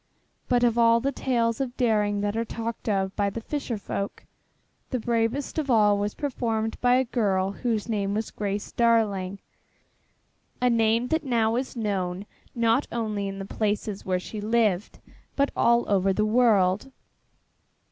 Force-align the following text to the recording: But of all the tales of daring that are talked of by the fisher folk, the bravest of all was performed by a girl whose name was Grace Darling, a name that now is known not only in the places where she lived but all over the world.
But 0.49 0.63
of 0.63 0.79
all 0.79 0.99
the 0.99 1.11
tales 1.11 1.61
of 1.61 1.77
daring 1.77 2.21
that 2.21 2.35
are 2.35 2.43
talked 2.43 2.89
of 2.89 3.15
by 3.15 3.29
the 3.29 3.39
fisher 3.39 3.77
folk, 3.77 4.23
the 4.89 4.99
bravest 4.99 5.59
of 5.59 5.69
all 5.69 5.95
was 5.95 6.15
performed 6.15 6.81
by 6.81 6.95
a 6.95 7.03
girl 7.05 7.51
whose 7.51 7.87
name 7.87 8.15
was 8.15 8.31
Grace 8.31 8.71
Darling, 8.71 9.37
a 10.59 10.71
name 10.71 11.09
that 11.09 11.23
now 11.23 11.55
is 11.55 11.75
known 11.75 12.25
not 12.55 12.87
only 12.91 13.27
in 13.27 13.37
the 13.37 13.45
places 13.45 14.03
where 14.03 14.19
she 14.19 14.41
lived 14.41 14.97
but 15.35 15.51
all 15.55 15.87
over 15.87 16.11
the 16.11 16.25
world. 16.25 16.91